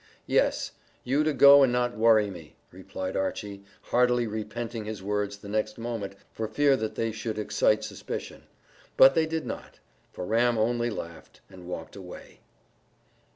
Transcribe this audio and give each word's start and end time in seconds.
"Yes, 0.25 0.71
you 1.03 1.23
to 1.23 1.31
go 1.31 1.61
and 1.61 1.71
not 1.71 1.95
worry 1.95 2.31
me," 2.31 2.55
replied 2.71 3.15
Archy, 3.15 3.63
heartily 3.83 4.25
repenting 4.25 4.85
his 4.85 5.03
words 5.03 5.37
the 5.37 5.47
next 5.47 5.77
moment 5.77 6.15
for 6.31 6.47
fear 6.47 6.75
that 6.75 6.95
they 6.95 7.11
should 7.11 7.37
excite 7.37 7.83
suspicion. 7.83 8.45
But 8.97 9.13
they 9.13 9.27
did 9.27 9.45
not, 9.45 9.79
for 10.11 10.25
Ram 10.25 10.57
only 10.57 10.89
laughed 10.89 11.41
and 11.51 11.67
walked 11.67 11.95
away. 11.95 12.39